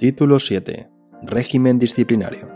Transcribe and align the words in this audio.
Título 0.00 0.38
7. 0.38 0.88
Régimen 1.24 1.78
disciplinario. 1.78 2.48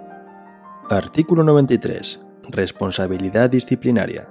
Artículo 0.88 1.44
93. 1.44 2.18
Responsabilidad 2.48 3.50
disciplinaria. 3.50 4.30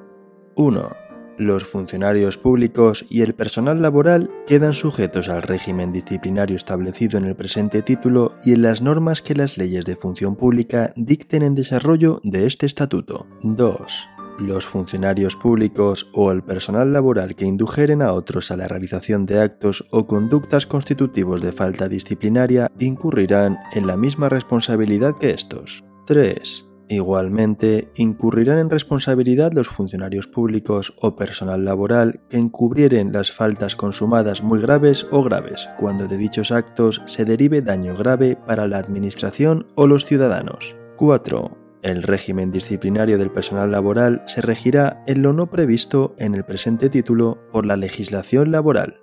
1. 0.55 0.89
Los 1.37 1.63
funcionarios 1.63 2.39
públicos 2.39 3.05
y 3.11 3.21
el 3.21 3.35
personal 3.35 3.83
laboral 3.83 4.31
quedan 4.47 4.73
sujetos 4.73 5.29
al 5.29 5.43
régimen 5.43 5.91
disciplinario 5.91 6.55
establecido 6.55 7.19
en 7.19 7.25
el 7.25 7.35
presente 7.35 7.83
título 7.83 8.33
y 8.45 8.53
en 8.53 8.63
las 8.63 8.81
normas 8.81 9.21
que 9.21 9.35
las 9.35 9.59
leyes 9.59 9.85
de 9.85 9.95
función 9.95 10.35
pública 10.35 10.91
dicten 10.95 11.43
en 11.43 11.53
desarrollo 11.53 12.19
de 12.23 12.47
este 12.47 12.65
estatuto. 12.65 13.27
2. 13.43 14.09
Los 14.39 14.65
funcionarios 14.65 15.35
públicos 15.35 16.09
o 16.13 16.31
el 16.31 16.43
personal 16.43 16.91
laboral 16.91 17.35
que 17.35 17.45
indujeren 17.45 18.01
a 18.01 18.13
otros 18.13 18.49
a 18.51 18.57
la 18.57 18.67
realización 18.67 19.25
de 19.25 19.39
actos 19.39 19.85
o 19.91 20.07
conductas 20.07 20.65
constitutivos 20.65 21.41
de 21.41 21.51
falta 21.51 21.87
disciplinaria 21.87 22.71
incurrirán 22.79 23.59
en 23.73 23.85
la 23.85 23.95
misma 23.95 24.29
responsabilidad 24.29 25.15
que 25.19 25.31
estos. 25.31 25.83
3. 26.07 26.65
Igualmente, 26.89 27.91
incurrirán 27.95 28.57
en 28.57 28.69
responsabilidad 28.69 29.53
los 29.53 29.67
funcionarios 29.67 30.27
públicos 30.27 30.93
o 31.01 31.15
personal 31.15 31.63
laboral 31.63 32.21
que 32.29 32.37
encubrieren 32.37 33.11
las 33.11 33.31
faltas 33.31 33.75
consumadas 33.75 34.43
muy 34.43 34.59
graves 34.59 35.07
o 35.11 35.23
graves, 35.23 35.69
cuando 35.77 36.07
de 36.07 36.17
dichos 36.17 36.51
actos 36.51 37.01
se 37.05 37.23
derive 37.23 37.61
daño 37.61 37.95
grave 37.95 38.35
para 38.35 38.67
la 38.67 38.79
Administración 38.79 39.67
o 39.75 39.87
los 39.87 40.05
ciudadanos. 40.05 40.75
4. 40.97 41.62
El 41.83 42.01
régimen 42.01 42.53
disciplinario 42.53 43.17
del 43.17 43.29
personal 43.29 43.69
laboral 43.69 44.23
se 44.25 44.39
regirá 44.41 45.03
en 45.05 45.21
lo 45.21 45.33
no 45.33 45.47
previsto 45.47 46.15
en 46.17 46.33
el 46.33 46.45
presente 46.45 46.89
título 46.89 47.39
por 47.51 47.65
la 47.65 47.75
legislación 47.75 48.51
laboral. 48.51 49.01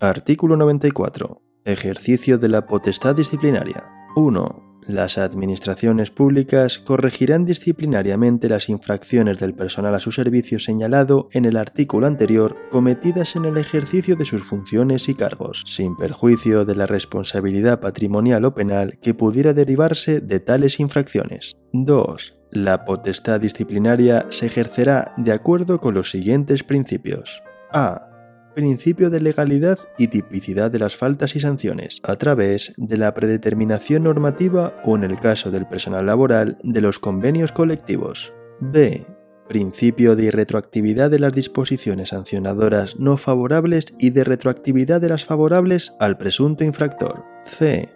Artículo 0.00 0.56
94. 0.56 1.40
Ejercicio 1.64 2.36
de 2.36 2.48
la 2.48 2.66
potestad 2.66 3.14
disciplinaria. 3.14 3.84
1. 4.16 4.63
Las 4.86 5.16
administraciones 5.16 6.10
públicas 6.10 6.78
corregirán 6.78 7.46
disciplinariamente 7.46 8.50
las 8.50 8.68
infracciones 8.68 9.38
del 9.38 9.54
personal 9.54 9.94
a 9.94 10.00
su 10.00 10.12
servicio 10.12 10.58
señalado 10.58 11.28
en 11.32 11.46
el 11.46 11.56
artículo 11.56 12.06
anterior 12.06 12.56
cometidas 12.70 13.34
en 13.36 13.46
el 13.46 13.56
ejercicio 13.56 14.14
de 14.14 14.26
sus 14.26 14.44
funciones 14.44 15.08
y 15.08 15.14
cargos, 15.14 15.64
sin 15.66 15.96
perjuicio 15.96 16.66
de 16.66 16.76
la 16.76 16.86
responsabilidad 16.86 17.80
patrimonial 17.80 18.44
o 18.44 18.54
penal 18.54 18.98
que 18.98 19.14
pudiera 19.14 19.54
derivarse 19.54 20.20
de 20.20 20.40
tales 20.40 20.78
infracciones. 20.80 21.56
2. 21.72 22.36
La 22.50 22.84
potestad 22.84 23.40
disciplinaria 23.40 24.26
se 24.30 24.46
ejercerá 24.46 25.14
de 25.16 25.32
acuerdo 25.32 25.80
con 25.80 25.94
los 25.94 26.10
siguientes 26.10 26.62
principios. 26.62 27.42
A 27.72 28.13
principio 28.54 29.10
de 29.10 29.20
legalidad 29.20 29.78
y 29.98 30.08
tipicidad 30.08 30.70
de 30.70 30.78
las 30.78 30.96
faltas 30.96 31.36
y 31.36 31.40
sanciones, 31.40 32.00
a 32.02 32.16
través 32.16 32.72
de 32.76 32.96
la 32.96 33.12
predeterminación 33.12 34.04
normativa 34.04 34.80
o, 34.84 34.96
en 34.96 35.04
el 35.04 35.20
caso 35.20 35.50
del 35.50 35.66
personal 35.66 36.06
laboral, 36.06 36.58
de 36.62 36.80
los 36.80 36.98
convenios 36.98 37.52
colectivos. 37.52 38.32
B. 38.60 39.04
Principio 39.48 40.16
de 40.16 40.24
irretroactividad 40.24 41.10
de 41.10 41.18
las 41.18 41.34
disposiciones 41.34 42.10
sancionadoras 42.10 42.98
no 42.98 43.18
favorables 43.18 43.94
y 43.98 44.10
de 44.10 44.24
retroactividad 44.24 45.02
de 45.02 45.10
las 45.10 45.26
favorables 45.26 45.92
al 46.00 46.16
presunto 46.16 46.64
infractor. 46.64 47.24
C. 47.44 47.90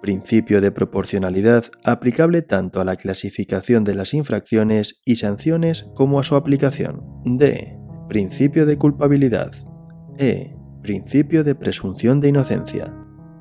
Principio 0.00 0.60
de 0.60 0.70
proporcionalidad 0.70 1.64
aplicable 1.84 2.42
tanto 2.42 2.80
a 2.80 2.84
la 2.84 2.96
clasificación 2.96 3.82
de 3.84 3.94
las 3.94 4.14
infracciones 4.14 5.00
y 5.04 5.16
sanciones 5.16 5.86
como 5.94 6.20
a 6.20 6.24
su 6.24 6.36
aplicación. 6.36 7.02
D. 7.24 7.76
Principio 8.08 8.66
de 8.66 8.78
culpabilidad. 8.78 9.52
E. 10.18 10.56
Principio 10.82 11.44
de 11.44 11.54
presunción 11.54 12.20
de 12.20 12.28
inocencia. 12.28 12.92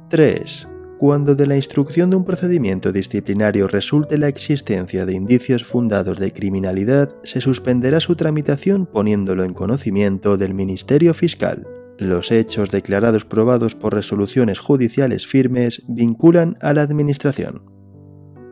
3. 0.09 0.67
Cuando 1.00 1.33
de 1.33 1.47
la 1.47 1.55
instrucción 1.55 2.11
de 2.11 2.16
un 2.16 2.25
procedimiento 2.25 2.91
disciplinario 2.91 3.67
resulte 3.67 4.19
la 4.19 4.28
existencia 4.28 5.05
de 5.05 5.13
indicios 5.13 5.63
fundados 5.63 6.19
de 6.19 6.31
criminalidad, 6.31 7.16
se 7.23 7.41
suspenderá 7.41 8.00
su 8.00 8.16
tramitación 8.16 8.85
poniéndolo 8.85 9.44
en 9.44 9.53
conocimiento 9.56 10.38
del 10.38 10.53
Ministerio 10.53 11.16
Fiscal. 11.16 11.66
Los 11.97 12.31
hechos 12.31 12.69
declarados 12.69 13.25
probados 13.25 13.73
por 13.73 13.96
resoluciones 13.96 14.59
judiciales 14.59 15.25
firmes 15.25 15.81
vinculan 15.88 16.57
a 16.62 16.73
la 16.73 16.84
Administración. 16.84 17.63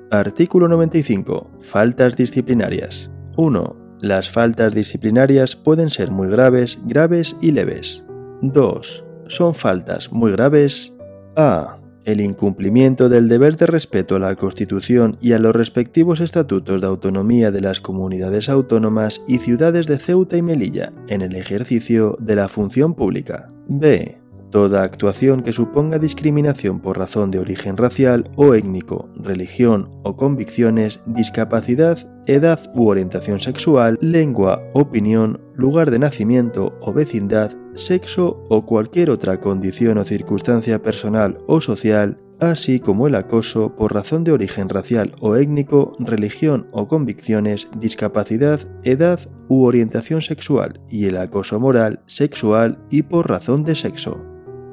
Artículo 0.09 0.67
95. 0.67 1.51
Faltas 1.61 2.15
disciplinarias. 2.15 3.11
1. 3.37 3.97
Las 4.01 4.29
faltas 4.31 4.73
disciplinarias 4.73 5.55
pueden 5.55 5.89
ser 5.89 6.09
muy 6.09 6.29
graves, 6.29 6.79
graves 6.85 7.35
y 7.41 7.51
leves. 7.51 8.03
2. 8.41 9.05
Son 9.27 9.53
faltas 9.53 10.11
muy 10.11 10.31
graves. 10.31 10.93
A. 11.35 11.77
El 12.05 12.21
incumplimiento 12.21 13.07
del 13.09 13.27
deber 13.27 13.57
de 13.57 13.67
respeto 13.67 14.15
a 14.15 14.19
la 14.19 14.35
Constitución 14.35 15.17
y 15.21 15.33
a 15.33 15.39
los 15.39 15.55
respectivos 15.55 16.21
estatutos 16.21 16.81
de 16.81 16.87
autonomía 16.87 17.51
de 17.51 17.61
las 17.61 17.81
comunidades 17.81 18.49
autónomas 18.49 19.21
y 19.27 19.37
ciudades 19.39 19.85
de 19.85 19.99
Ceuta 19.99 20.37
y 20.37 20.41
Melilla 20.41 20.91
en 21.07 21.21
el 21.21 21.35
ejercicio 21.35 22.15
de 22.19 22.35
la 22.35 22.47
función 22.47 22.95
pública. 22.95 23.51
B. 23.67 24.19
Toda 24.49 24.81
actuación 24.81 25.43
que 25.43 25.53
suponga 25.53 25.99
discriminación 25.99 26.79
por 26.79 26.97
razón 26.97 27.29
de 27.29 27.37
origen 27.37 27.77
racial 27.77 28.31
o 28.35 28.55
étnico, 28.55 29.09
religión 29.15 29.91
o 30.03 30.15
convicciones, 30.15 31.01
discapacidad, 31.05 31.99
edad 32.25 32.59
u 32.73 32.87
orientación 32.87 33.39
sexual, 33.39 33.99
lengua, 34.01 34.63
opinión, 34.73 35.39
lugar 35.53 35.91
de 35.91 35.99
nacimiento 35.99 36.75
o 36.81 36.91
vecindad, 36.93 37.51
sexo 37.75 38.45
o 38.49 38.65
cualquier 38.65 39.09
otra 39.09 39.39
condición 39.39 39.97
o 39.97 40.03
circunstancia 40.03 40.81
personal 40.81 41.37
o 41.47 41.61
social, 41.61 42.17
así 42.39 42.79
como 42.79 43.07
el 43.07 43.15
acoso 43.15 43.75
por 43.75 43.93
razón 43.93 44.23
de 44.23 44.31
origen 44.31 44.69
racial 44.69 45.15
o 45.19 45.35
étnico, 45.35 45.93
religión 45.99 46.67
o 46.71 46.87
convicciones, 46.87 47.67
discapacidad, 47.77 48.61
edad 48.83 49.19
u 49.47 49.65
orientación 49.65 50.21
sexual, 50.21 50.79
y 50.89 51.05
el 51.05 51.17
acoso 51.17 51.59
moral, 51.59 52.01
sexual 52.05 52.79
y 52.89 53.03
por 53.03 53.29
razón 53.29 53.63
de 53.63 53.75
sexo. 53.75 54.23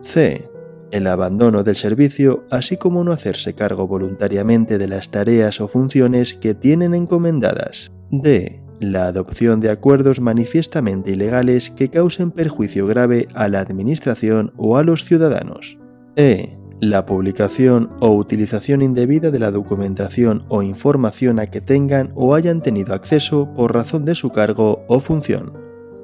C. 0.00 0.48
El 0.92 1.08
abandono 1.08 1.64
del 1.64 1.74
servicio, 1.74 2.44
así 2.50 2.76
como 2.76 3.02
no 3.02 3.10
hacerse 3.10 3.54
cargo 3.54 3.88
voluntariamente 3.88 4.78
de 4.78 4.86
las 4.86 5.10
tareas 5.10 5.60
o 5.60 5.66
funciones 5.66 6.34
que 6.34 6.54
tienen 6.54 6.94
encomendadas. 6.94 7.90
D. 8.10 8.65
La 8.80 9.06
adopción 9.06 9.60
de 9.60 9.70
acuerdos 9.70 10.20
manifiestamente 10.20 11.12
ilegales 11.12 11.70
que 11.70 11.88
causen 11.88 12.30
perjuicio 12.30 12.86
grave 12.86 13.28
a 13.34 13.48
la 13.48 13.60
Administración 13.60 14.52
o 14.56 14.76
a 14.76 14.82
los 14.82 15.04
ciudadanos. 15.04 15.78
E. 16.16 16.58
La 16.80 17.06
publicación 17.06 17.90
o 18.00 18.10
utilización 18.14 18.82
indebida 18.82 19.30
de 19.30 19.38
la 19.38 19.50
documentación 19.50 20.44
o 20.48 20.62
información 20.62 21.38
a 21.38 21.46
que 21.46 21.62
tengan 21.62 22.12
o 22.14 22.34
hayan 22.34 22.62
tenido 22.62 22.92
acceso 22.92 23.54
por 23.54 23.74
razón 23.74 24.04
de 24.04 24.14
su 24.14 24.30
cargo 24.30 24.84
o 24.88 25.00
función. 25.00 25.54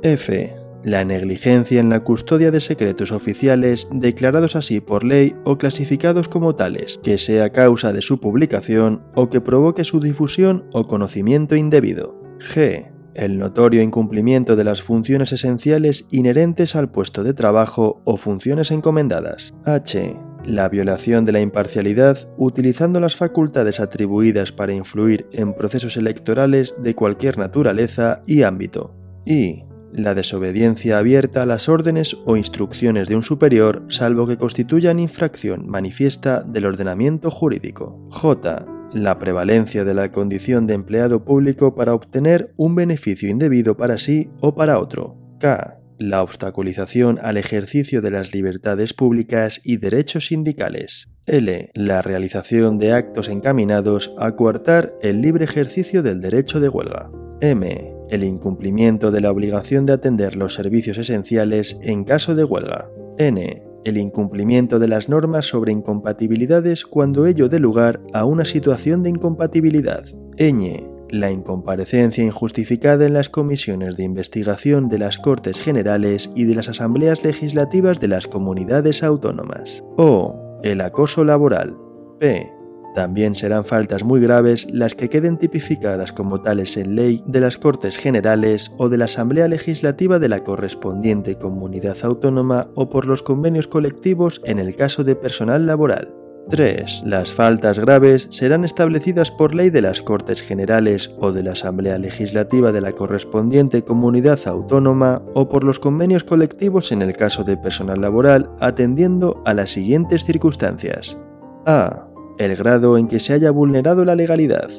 F 0.03 0.63
la 0.85 1.05
negligencia 1.05 1.81
en 1.81 1.91
la 1.91 2.01
custodia 2.01 2.51
de 2.51 2.61
secretos 2.61 3.13
oficiales 3.13 3.87
declarados 3.93 4.57
así 4.57 4.81
por 4.81 5.05
ley 5.05 5.35
o 5.45 5.57
clasificados 5.57 6.29
como 6.29 6.57
tales, 6.57 6.99
que 7.03 7.19
sea 7.19 7.51
causa 7.51 7.93
de 7.93 8.03
su 8.03 8.19
publicación 8.19 9.03
o 9.15 9.29
que 9.29 9.41
provoque 9.41 9.85
su 9.85 10.01
difusión 10.01 10.65
o 10.73 10.85
conocimiento 10.85 11.55
indebido. 11.55 12.22
G. 12.43 12.91
El 13.15 13.39
notorio 13.39 13.83
incumplimiento 13.83 14.57
de 14.57 14.65
las 14.65 14.83
funciones 14.83 15.33
esenciales 15.33 16.07
inherentes 16.11 16.75
al 16.77 16.91
puesto 16.91 17.25
de 17.25 17.35
trabajo 17.35 18.01
o 18.05 18.17
funciones 18.17 18.71
encomendadas. 18.71 19.55
H. 19.65 20.17
La 20.45 20.69
violación 20.69 21.25
de 21.25 21.33
la 21.33 21.41
imparcialidad 21.41 22.29
utilizando 22.37 23.01
las 23.01 23.15
facultades 23.15 23.81
atribuidas 23.81 24.51
para 24.51 24.75
influir 24.75 25.27
en 25.33 25.55
procesos 25.55 25.97
electorales 25.97 26.75
de 26.79 26.95
cualquier 26.95 27.39
naturaleza 27.39 28.23
y 28.27 28.43
ámbito. 28.43 28.95
I 29.25 29.65
la 29.93 30.15
desobediencia 30.15 30.99
abierta 30.99 31.43
a 31.43 31.47
las 31.47 31.69
órdenes 31.69 32.17
o 32.25 32.37
instrucciones 32.37 33.09
de 33.09 33.17
un 33.17 33.23
superior 33.23 33.85
salvo 33.89 34.27
que 34.27 34.39
constituyan 34.39 34.99
infracción 34.99 35.69
manifiesta 35.69 36.43
del 36.43 36.67
ordenamiento 36.67 37.31
jurídico. 37.31 38.01
J. 38.11 38.67
La 38.95 39.19
prevalencia 39.19 39.85
de 39.85 39.95
la 39.95 40.13
condición 40.13 40.67
de 40.67 40.75
empleado 40.75 41.25
público 41.25 41.75
para 41.75 41.95
obtener 41.95 42.53
un 42.57 42.75
beneficio 42.75 43.31
indebido 43.31 43.77
para 43.77 43.99
sí 43.99 44.31
o 44.41 44.55
para 44.55 44.79
otro. 44.79 45.17
K. 45.41 45.79
La 45.99 46.23
obstaculización 46.23 47.19
al 47.23 47.37
ejercicio 47.37 48.03
de 48.03 48.11
las 48.11 48.33
libertades 48.33 48.93
públicas 48.93 49.61
y 49.65 49.79
derechos 49.79 50.27
sindicales. 50.27 51.09
L. 51.27 51.71
La 51.75 52.03
realización 52.03 52.79
de 52.79 52.93
actos 52.93 53.29
encaminados 53.29 54.13
a 54.19 54.37
coartar 54.37 54.95
el 55.01 55.21
libre 55.21 55.45
ejercicio 55.45 56.03
del 56.03 56.21
derecho 56.21 56.61
de 56.61 56.69
huelga. 56.69 57.11
M 57.41 58.03
el 58.13 58.25
incumplimiento 58.25 59.11
de 59.11 59.23
la 59.23 59.31
obligación 59.31 59.87
de 59.87 59.95
atender 59.95 60.37
los 60.37 60.53
servicios 60.53 60.99
esenciales 60.99 61.79
en 61.81 62.05
caso 62.05 62.35
de 62.35 62.45
huelga. 62.45 62.91
N. 63.17 63.63
El 63.85 63.97
incumplimiento 63.97 64.79
de 64.79 64.89
las 64.89 65.09
normas 65.09 65.47
sobre 65.47 65.73
incompatibilidades 65.73 66.87
cuando 66.87 67.27
ello 67.27 67.49
dé 67.49 67.59
lugar 67.59 68.01
a 68.13 68.25
una 68.25 68.45
situación 68.45 69.03
de 69.03 69.11
incompatibilidad. 69.11 70.05
Ñ. 70.39 70.89
La 71.11 71.31
incomparecencia 71.31 72.25
injustificada 72.25 73.05
en 73.05 73.13
las 73.13 73.29
comisiones 73.29 73.97
de 73.97 74.05
investigación 74.05 74.89
de 74.89 74.99
las 74.99 75.19
Cortes 75.19 75.61
Generales 75.61 76.31
y 76.35 76.45
de 76.45 76.55
las 76.55 76.69
Asambleas 76.69 77.23
Legislativas 77.25 78.01
de 78.01 78.09
las 78.09 78.29
Comunidades 78.29 79.03
Autónomas. 79.03 79.83
O. 79.99 80.61
El 80.63 80.81
acoso 80.81 81.25
laboral. 81.25 81.77
P. 82.21 82.52
También 82.95 83.35
serán 83.35 83.65
faltas 83.65 84.05
muy 84.05 84.21
graves 84.21 84.67
las 84.71 84.95
que 84.95 85.09
queden 85.09 85.39
tipificadas 85.39 86.13
como 86.13 86.43
tales 86.43 86.77
en 86.77 86.95
ley 86.95 87.23
de 87.27 87.41
las 87.41 87.59
Cortes 87.59 87.97
Generales 87.97 88.71
o 88.79 88.89
de 88.89 88.99
la 88.99 89.07
Asamblea 89.07 89.49
Legislativa 89.49 90.19
de 90.19 90.29
la 90.29 90.45
correspondiente 90.45 91.37
comunidad 91.37 91.97
autónoma 92.03 92.69
o 92.75 92.91
por 92.91 93.07
los 93.07 93.23
convenios 93.23 93.67
colectivos 93.67 94.41
en 94.45 94.59
el 94.59 94.77
caso 94.77 95.05
de 95.05 95.17
personal 95.17 95.67
laboral. 95.67 96.23
3. 96.51 97.05
Las 97.07 97.33
faltas 97.33 97.79
graves 97.79 98.27
serán 98.31 98.65
establecidas 98.65 99.31
por 99.31 99.55
ley 99.55 99.71
de 99.71 99.83
las 99.83 100.03
Cortes 100.03 100.43
Generales 100.43 101.11
o 101.19 101.33
de 101.33 101.43
la 101.43 101.53
Asamblea 101.53 101.99
Legislativa 101.99 102.73
de 102.73 102.81
la 102.81 102.93
correspondiente 102.93 103.83
comunidad 103.83 104.41
autónoma 104.47 105.23
o 105.35 105.49
por 105.49 105.65
los 105.65 105.79
convenios 105.79 106.25
colectivos 106.25 106.93
en 106.93 107.03
el 107.03 107.17
caso 107.17 107.45
de 107.45 107.57
personal 107.57 108.01
laboral 108.01 108.51
atendiendo 108.61 109.41
a 109.45 109.55
las 109.55 109.71
siguientes 109.71 110.25
circunstancias. 110.25 111.17
A. 111.65 112.12
El 112.39 112.57
grado 112.57 112.99
en 112.99 113.09
que 113.09 113.21
se 113.21 113.33
haya 113.33 113.51
vulnerado 113.51 114.05
la 114.05 114.15
legalidad. 114.15 114.71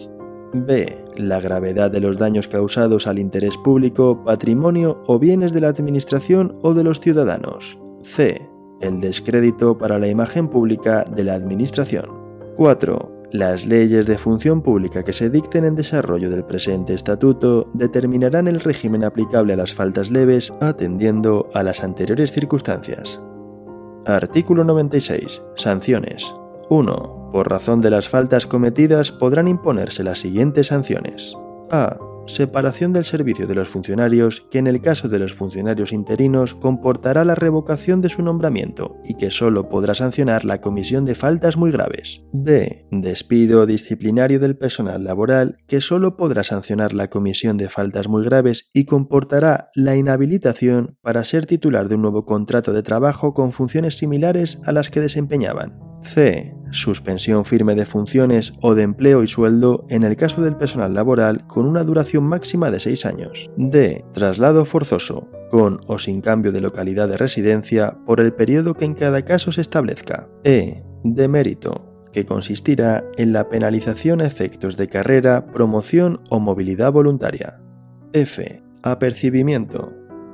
B. 0.54 1.04
La 1.18 1.40
gravedad 1.40 1.92
de 1.92 2.00
los 2.00 2.18
daños 2.18 2.48
causados 2.48 3.08
al 3.08 3.20
interés 3.20 3.58
público, 3.58 4.24
patrimonio 4.24 5.02
o 5.08 5.20
bienes 5.20 5.54
de 5.54 5.62
la 5.62 5.70
Administración 5.70 6.58
o 6.62 6.74
de 6.74 6.84
los 6.84 7.00
ciudadanos. 7.00 7.78
C 8.04 8.54
el 8.84 9.00
descrédito 9.00 9.78
para 9.78 9.98
la 9.98 10.08
imagen 10.08 10.50
pública 10.50 11.06
de 11.06 11.24
la 11.24 11.34
Administración. 11.34 12.06
4. 12.58 13.24
Las 13.32 13.66
leyes 13.66 14.06
de 14.06 14.18
función 14.18 14.62
pública 14.62 15.04
que 15.04 15.14
se 15.14 15.30
dicten 15.30 15.66
en 15.66 15.76
desarrollo 15.76 16.30
del 16.30 16.46
presente 16.46 16.94
estatuto 16.94 17.72
determinarán 17.74 18.48
el 18.48 18.60
régimen 18.60 19.04
aplicable 19.04 19.54
a 19.54 19.56
las 19.56 19.74
faltas 19.74 20.12
leves 20.12 20.54
atendiendo 20.62 21.48
a 21.54 21.64
las 21.64 21.84
anteriores 21.84 22.32
circunstancias. 22.32 23.20
Artículo 24.06 24.64
96. 24.64 25.42
Sanciones. 25.56 26.36
1. 26.70 27.23
Por 27.34 27.50
razón 27.50 27.82
de 27.82 27.90
las 27.90 28.10
faltas 28.10 28.46
cometidas 28.46 29.12
podrán 29.12 29.48
imponerse 29.48 30.04
las 30.04 30.20
siguientes 30.20 30.68
sanciones. 30.68 31.36
A 31.72 31.98
separación 32.28 32.94
del 32.94 33.04
servicio 33.04 33.48
de 33.48 33.56
los 33.56 33.68
funcionarios 33.68 34.46
que 34.52 34.60
en 34.60 34.68
el 34.68 34.82
caso 34.82 35.10
de 35.10 35.18
los 35.18 35.34
funcionarios 35.34 35.92
interinos 35.92 36.54
comportará 36.54 37.26
la 37.26 37.34
revocación 37.34 38.02
de 38.02 38.10
su 38.10 38.22
nombramiento 38.22 38.98
y 39.04 39.16
que 39.16 39.32
solo 39.32 39.68
podrá 39.68 39.96
sancionar 39.96 40.46
la 40.46 40.62
comisión 40.62 41.06
de 41.06 41.16
faltas 41.16 41.58
muy 41.58 41.72
graves. 41.72 42.22
B. 42.32 42.86
Despido 42.92 43.66
disciplinario 43.66 44.40
del 44.40 44.56
personal 44.56 45.04
laboral 45.04 45.58
que 45.68 45.82
solo 45.82 46.16
podrá 46.16 46.44
sancionar 46.44 46.94
la 46.94 47.10
comisión 47.10 47.58
de 47.58 47.68
faltas 47.68 48.08
muy 48.08 48.24
graves 48.24 48.70
y 48.74 48.86
comportará 48.86 49.72
la 49.74 49.96
inhabilitación 49.96 50.98
para 51.02 51.24
ser 51.24 51.48
titular 51.48 51.90
de 51.90 51.96
un 51.96 52.04
nuevo 52.04 52.26
contrato 52.26 52.74
de 52.74 52.84
trabajo 52.84 53.34
con 53.34 53.52
funciones 53.52 53.98
similares 53.98 54.60
a 54.66 54.72
las 54.72 54.92
que 54.92 55.02
desempeñaban. 55.02 55.80
C. 56.04 56.63
Suspensión 56.74 57.46
firme 57.46 57.76
de 57.76 57.86
funciones 57.86 58.54
o 58.60 58.74
de 58.74 58.82
empleo 58.82 59.22
y 59.22 59.28
sueldo 59.28 59.86
en 59.90 60.02
el 60.02 60.18
caso 60.18 60.42
del 60.42 60.58
personal 60.58 60.96
laboral 60.96 61.46
con 61.46 61.68
una 61.68 61.84
duración 61.84 62.24
máxima 62.24 62.72
de 62.72 62.80
6 62.80 63.06
años. 63.06 63.52
D. 63.58 64.04
Traslado 64.12 64.66
forzoso, 64.66 65.30
con 65.52 65.82
o 65.86 66.00
sin 66.00 66.20
cambio 66.22 66.52
de 66.52 66.62
localidad 66.62 67.08
de 67.08 67.18
residencia 67.18 68.00
por 68.08 68.20
el 68.20 68.34
periodo 68.34 68.74
que 68.74 68.86
en 68.86 68.96
cada 68.96 69.22
caso 69.22 69.52
se 69.52 69.62
establezca. 69.62 70.28
E. 70.44 70.84
De 71.04 71.28
mérito, 71.28 72.08
que 72.12 72.26
consistirá 72.26 73.04
en 73.18 73.34
la 73.34 73.50
penalización 73.50 74.20
a 74.22 74.26
efectos 74.26 74.76
de 74.76 74.88
carrera, 74.88 75.46
promoción 75.52 76.22
o 76.32 76.40
movilidad 76.40 76.92
voluntaria. 76.92 77.62
F. 78.14 78.64
Apercibimiento. 78.82 79.92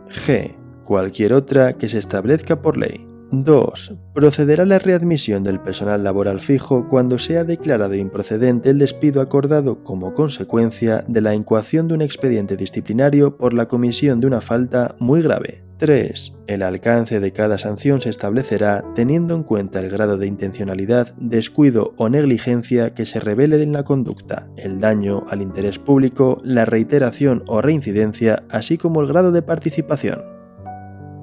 G. 0.08 0.56
Cualquier 0.86 1.34
otra 1.34 1.74
que 1.74 1.90
se 1.90 2.00
establezca 2.00 2.62
por 2.62 2.78
ley. 2.78 3.09
2. 3.32 3.96
Procederá 4.14 4.66
la 4.66 4.80
readmisión 4.80 5.44
del 5.44 5.60
personal 5.60 6.04
laboral 6.04 6.42
fijo 6.42 6.88
cuando 6.90 7.20
sea 7.20 7.44
declarado 7.44 7.96
improcedente 7.96 8.72
el 8.72 8.80
despido 8.80 9.22
acordado 9.22 9.84
como 9.84 10.14
consecuencia 10.14 11.04
de 11.08 11.22
la 11.22 11.36
incoación 11.36 11.88
de 11.88 11.94
un 11.94 12.02
expediente 12.02 12.58
disciplinario 12.58 13.38
por 13.38 13.54
la 13.54 13.68
comisión 13.68 14.20
de 14.20 14.28
una 14.28 14.42
falta 14.42 14.96
muy 15.00 15.22
grave. 15.22 15.64
3. 15.78 16.34
El 16.48 16.62
alcance 16.62 17.22
de 17.22 17.32
cada 17.32 17.58
sanción 17.58 18.02
se 18.02 18.10
establecerá 18.10 18.84
teniendo 18.96 19.34
en 19.34 19.44
cuenta 19.44 19.80
el 19.80 19.90
grado 19.90 20.18
de 20.18 20.28
intencionalidad, 20.28 21.16
descuido 21.16 21.94
o 21.96 22.10
negligencia 22.10 22.94
que 22.94 23.06
se 23.06 23.22
revele 23.22 23.64
en 23.64 23.72
la 23.72 23.84
conducta, 23.84 24.50
el 24.58 24.82
daño 24.82 25.24
al 25.30 25.42
interés 25.42 25.80
público, 25.80 26.42
la 26.44 26.66
reiteración 26.66 27.44
o 27.48 27.62
reincidencia, 27.62 28.44
así 28.50 28.78
como 28.78 29.00
el 29.00 29.08
grado 29.08 29.32
de 29.32 29.42
participación. 29.42 30.22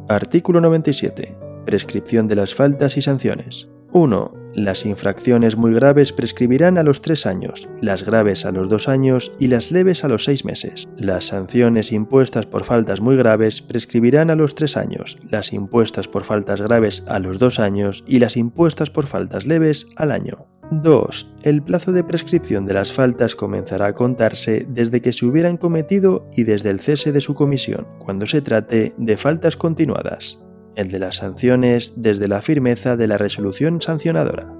Artículo 0.09 0.63
97. 0.63 1.46
Prescripción 1.67 2.29
de 2.29 2.37
las 2.37 2.55
faltas 2.55 2.97
y 2.97 3.03
sanciones. 3.03 3.69
1. 3.93 4.33
Las 4.55 4.87
infracciones 4.87 5.57
muy 5.57 5.75
graves 5.75 6.13
prescribirán 6.13 6.79
a 6.79 6.85
los 6.85 7.03
3 7.03 7.27
años, 7.27 7.69
las 7.81 8.05
graves 8.05 8.47
a 8.47 8.53
los 8.53 8.69
2 8.69 8.89
años 8.89 9.33
y 9.41 9.49
las 9.49 9.73
leves 9.73 10.05
a 10.05 10.09
los 10.09 10.25
6 10.25 10.45
meses. 10.45 10.87
Las 10.97 11.27
sanciones 11.27 11.91
impuestas 11.91 12.47
por 12.47 12.63
faltas 12.63 13.01
muy 13.01 13.17
graves 13.17 13.63
prescribirán 13.63 14.31
a 14.31 14.37
los 14.37 14.55
3 14.55 14.77
años, 14.77 15.19
las 15.29 15.53
impuestas 15.53 16.07
por 16.07 16.23
faltas 16.23 16.61
graves 16.61 17.03
a 17.09 17.19
los 17.19 17.41
2 17.41 17.59
años 17.59 18.05
y 18.07 18.21
las 18.21 18.37
impuestas 18.37 18.89
por 18.89 19.09
faltas 19.09 19.45
leves 19.45 19.89
al 19.97 20.13
año. 20.13 20.47
2. 20.71 21.35
El 21.43 21.63
plazo 21.63 21.91
de 21.91 22.05
prescripción 22.05 22.65
de 22.65 22.75
las 22.75 22.93
faltas 22.93 23.35
comenzará 23.35 23.87
a 23.87 23.95
contarse 23.95 24.67
desde 24.69 25.03
que 25.03 25.13
se 25.13 25.27
hubieran 25.27 25.57
cometido 25.57 26.29
y 26.33 26.45
desde 26.45 26.71
el 26.71 26.79
cese 26.79 27.11
de 27.11 27.21
su 27.21 27.35
comisión, 27.35 27.89
cuando 27.99 28.27
se 28.27 28.41
trate 28.41 28.95
de 28.97 29.17
faltas 29.17 29.57
continuadas 29.57 30.39
el 30.77 30.91
de 30.91 30.99
las 30.99 31.17
sanciones 31.17 31.95
desde 31.97 32.29
la 32.29 32.43
firmeza 32.43 32.97
de 32.97 33.09
la 33.09 33.19
resolución 33.19 33.81
sancionadora. 33.81 34.53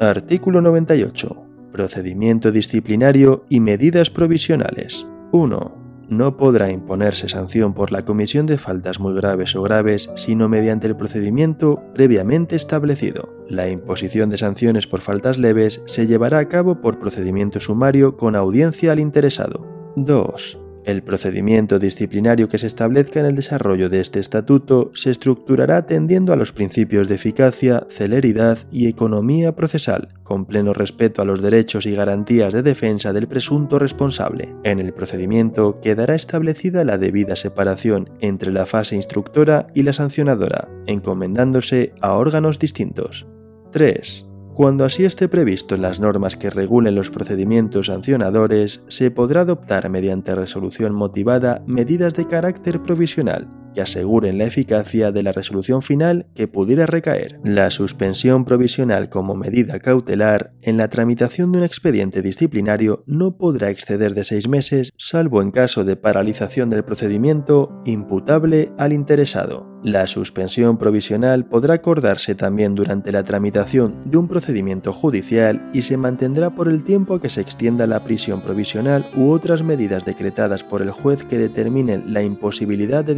Artículo 0.00 0.60
98. 0.60 1.46
Procedimiento 1.72 2.52
disciplinario 2.52 3.46
y 3.48 3.60
medidas 3.60 4.10
provisionales. 4.10 5.06
1. 5.30 5.82
No 6.08 6.36
podrá 6.36 6.70
imponerse 6.70 7.28
sanción 7.28 7.72
por 7.72 7.92
la 7.92 8.04
comisión 8.04 8.44
de 8.44 8.58
faltas 8.58 9.00
muy 9.00 9.14
graves 9.14 9.56
o 9.56 9.62
graves 9.62 10.10
sino 10.16 10.48
mediante 10.48 10.86
el 10.86 10.96
procedimiento 10.96 11.82
previamente 11.94 12.56
establecido. 12.56 13.32
La 13.48 13.70
imposición 13.70 14.28
de 14.28 14.38
sanciones 14.38 14.86
por 14.86 15.00
faltas 15.00 15.38
leves 15.38 15.82
se 15.86 16.06
llevará 16.06 16.38
a 16.40 16.48
cabo 16.48 16.80
por 16.80 16.98
procedimiento 16.98 17.60
sumario 17.60 18.16
con 18.16 18.36
audiencia 18.36 18.92
al 18.92 19.00
interesado. 19.00 19.66
2. 19.96 20.61
El 20.84 21.02
procedimiento 21.02 21.78
disciplinario 21.78 22.48
que 22.48 22.58
se 22.58 22.66
establezca 22.66 23.20
en 23.20 23.26
el 23.26 23.36
desarrollo 23.36 23.88
de 23.88 24.00
este 24.00 24.18
estatuto 24.18 24.90
se 24.94 25.10
estructurará 25.10 25.76
atendiendo 25.76 26.32
a 26.32 26.36
los 26.36 26.52
principios 26.52 27.06
de 27.06 27.14
eficacia, 27.14 27.86
celeridad 27.88 28.58
y 28.70 28.88
economía 28.88 29.54
procesal, 29.54 30.08
con 30.24 30.44
pleno 30.44 30.72
respeto 30.72 31.22
a 31.22 31.24
los 31.24 31.40
derechos 31.40 31.86
y 31.86 31.94
garantías 31.94 32.52
de 32.52 32.62
defensa 32.62 33.12
del 33.12 33.28
presunto 33.28 33.78
responsable. 33.78 34.54
En 34.64 34.80
el 34.80 34.92
procedimiento 34.92 35.80
quedará 35.80 36.16
establecida 36.16 36.84
la 36.84 36.98
debida 36.98 37.36
separación 37.36 38.10
entre 38.20 38.50
la 38.50 38.66
fase 38.66 38.96
instructora 38.96 39.68
y 39.74 39.84
la 39.84 39.92
sancionadora, 39.92 40.68
encomendándose 40.86 41.92
a 42.00 42.14
órganos 42.14 42.58
distintos. 42.58 43.26
3. 43.70 44.31
Cuando 44.54 44.84
así 44.84 45.04
esté 45.04 45.28
previsto 45.28 45.74
en 45.74 45.82
las 45.82 45.98
normas 45.98 46.36
que 46.36 46.50
regulen 46.50 46.94
los 46.94 47.10
procedimientos 47.10 47.86
sancionadores, 47.86 48.82
se 48.88 49.10
podrá 49.10 49.40
adoptar 49.40 49.88
mediante 49.88 50.34
resolución 50.34 50.94
motivada 50.94 51.62
medidas 51.66 52.12
de 52.14 52.28
carácter 52.28 52.82
provisional 52.82 53.61
que 53.74 53.80
aseguren 53.80 54.38
la 54.38 54.44
eficacia 54.44 55.12
de 55.12 55.22
la 55.22 55.32
resolución 55.32 55.82
final 55.82 56.26
que 56.34 56.48
pudiera 56.48 56.86
recaer. 56.86 57.38
La 57.44 57.70
suspensión 57.70 58.44
provisional 58.44 59.08
como 59.08 59.34
medida 59.34 59.78
cautelar 59.78 60.52
en 60.62 60.76
la 60.76 60.88
tramitación 60.88 61.52
de 61.52 61.58
un 61.58 61.64
expediente 61.64 62.22
disciplinario 62.22 63.04
no 63.06 63.36
podrá 63.36 63.70
exceder 63.70 64.14
de 64.14 64.24
seis 64.24 64.48
meses, 64.48 64.92
salvo 64.96 65.42
en 65.42 65.50
caso 65.50 65.84
de 65.84 65.96
paralización 65.96 66.70
del 66.70 66.84
procedimiento 66.84 67.82
imputable 67.84 68.72
al 68.78 68.92
interesado. 68.92 69.72
La 69.82 70.06
suspensión 70.06 70.78
provisional 70.78 71.44
podrá 71.44 71.74
acordarse 71.74 72.36
también 72.36 72.76
durante 72.76 73.10
la 73.10 73.24
tramitación 73.24 74.00
de 74.04 74.16
un 74.16 74.28
procedimiento 74.28 74.92
judicial 74.92 75.68
y 75.72 75.82
se 75.82 75.96
mantendrá 75.96 76.54
por 76.54 76.68
el 76.68 76.84
tiempo 76.84 77.18
que 77.18 77.28
se 77.28 77.40
extienda 77.40 77.88
la 77.88 78.04
prisión 78.04 78.42
provisional 78.42 79.10
u 79.16 79.30
otras 79.30 79.64
medidas 79.64 80.04
decretadas 80.04 80.62
por 80.62 80.82
el 80.82 80.92
juez 80.92 81.24
que 81.24 81.36
determinen 81.36 82.12
la 82.14 82.22
imposibilidad 82.22 83.04
de 83.04 83.16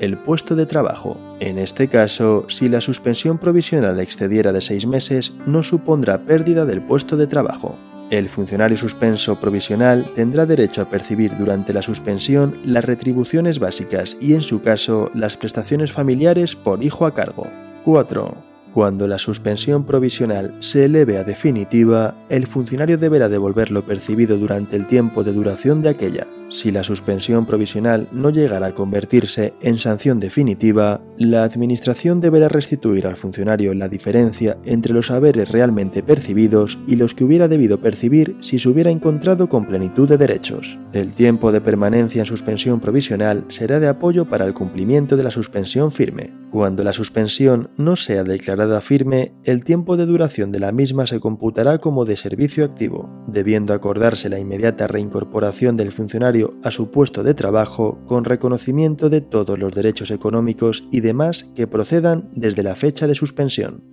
el 0.00 0.18
puesto 0.18 0.56
de 0.56 0.66
trabajo. 0.66 1.16
En 1.38 1.58
este 1.58 1.88
caso, 1.88 2.46
si 2.48 2.68
la 2.68 2.80
suspensión 2.80 3.38
provisional 3.38 4.00
excediera 4.00 4.52
de 4.52 4.60
seis 4.60 4.86
meses, 4.86 5.32
no 5.46 5.62
supondrá 5.62 6.24
pérdida 6.24 6.64
del 6.64 6.82
puesto 6.82 7.16
de 7.16 7.26
trabajo. 7.26 7.76
El 8.10 8.28
funcionario 8.28 8.76
suspenso 8.76 9.38
provisional 9.38 10.12
tendrá 10.16 10.44
derecho 10.44 10.82
a 10.82 10.88
percibir 10.88 11.36
durante 11.38 11.72
la 11.72 11.82
suspensión 11.82 12.58
las 12.64 12.84
retribuciones 12.84 13.60
básicas 13.60 14.16
y, 14.20 14.34
en 14.34 14.40
su 14.40 14.62
caso, 14.62 15.10
las 15.14 15.36
prestaciones 15.36 15.92
familiares 15.92 16.56
por 16.56 16.82
hijo 16.82 17.06
a 17.06 17.14
cargo. 17.14 17.46
4. 17.84 18.34
Cuando 18.74 19.06
la 19.06 19.18
suspensión 19.18 19.84
provisional 19.84 20.56
se 20.58 20.86
eleve 20.86 21.18
a 21.18 21.24
definitiva, 21.24 22.16
el 22.28 22.46
funcionario 22.46 22.98
deberá 22.98 23.28
devolver 23.28 23.70
lo 23.70 23.84
percibido 23.84 24.38
durante 24.38 24.76
el 24.76 24.88
tiempo 24.88 25.22
de 25.22 25.32
duración 25.32 25.82
de 25.82 25.90
aquella. 25.90 26.26
Si 26.50 26.72
la 26.72 26.82
suspensión 26.82 27.46
provisional 27.46 28.08
no 28.10 28.30
llegara 28.30 28.66
a 28.66 28.74
convertirse 28.74 29.54
en 29.62 29.76
sanción 29.76 30.18
definitiva, 30.18 31.00
la 31.16 31.44
Administración 31.44 32.20
deberá 32.20 32.48
restituir 32.48 33.06
al 33.06 33.16
funcionario 33.16 33.72
la 33.72 33.88
diferencia 33.88 34.58
entre 34.64 34.92
los 34.92 35.12
haberes 35.12 35.48
realmente 35.48 36.02
percibidos 36.02 36.78
y 36.88 36.96
los 36.96 37.14
que 37.14 37.22
hubiera 37.22 37.46
debido 37.46 37.80
percibir 37.80 38.36
si 38.40 38.58
se 38.58 38.68
hubiera 38.68 38.90
encontrado 38.90 39.48
con 39.48 39.66
plenitud 39.66 40.08
de 40.08 40.18
derechos. 40.18 40.76
El 40.92 41.14
tiempo 41.14 41.52
de 41.52 41.60
permanencia 41.60 42.22
en 42.22 42.26
suspensión 42.26 42.80
provisional 42.80 43.44
será 43.48 43.78
de 43.78 43.86
apoyo 43.86 44.24
para 44.24 44.44
el 44.44 44.52
cumplimiento 44.52 45.16
de 45.16 45.22
la 45.22 45.30
suspensión 45.30 45.92
firme. 45.92 46.39
Cuando 46.50 46.82
la 46.82 46.92
suspensión 46.92 47.70
no 47.76 47.94
sea 47.94 48.24
declarada 48.24 48.80
firme, 48.80 49.32
el 49.44 49.62
tiempo 49.62 49.96
de 49.96 50.04
duración 50.04 50.50
de 50.50 50.58
la 50.58 50.72
misma 50.72 51.06
se 51.06 51.20
computará 51.20 51.78
como 51.78 52.04
de 52.04 52.16
servicio 52.16 52.64
activo, 52.64 53.08
debiendo 53.28 53.72
acordarse 53.72 54.28
la 54.28 54.40
inmediata 54.40 54.88
reincorporación 54.88 55.76
del 55.76 55.92
funcionario 55.92 56.54
a 56.64 56.72
su 56.72 56.90
puesto 56.90 57.22
de 57.22 57.34
trabajo 57.34 58.00
con 58.06 58.24
reconocimiento 58.24 59.10
de 59.10 59.20
todos 59.20 59.60
los 59.60 59.72
derechos 59.72 60.10
económicos 60.10 60.82
y 60.90 61.00
demás 61.00 61.46
que 61.54 61.68
procedan 61.68 62.30
desde 62.34 62.64
la 62.64 62.74
fecha 62.74 63.06
de 63.06 63.14
suspensión. 63.14 63.89